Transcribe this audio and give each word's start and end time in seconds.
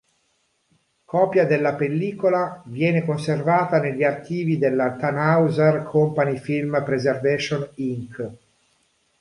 Copia 1.05 1.45
della 1.45 1.75
pellicola 1.75 2.63
viene 2.65 3.05
conservata 3.05 3.79
negli 3.79 4.01
archivi 4.03 4.57
della 4.57 4.95
Thanhouser 4.95 5.83
Company 5.83 6.39
Film 6.39 6.81
Preservation 6.83 7.69
Inc. 7.75 8.29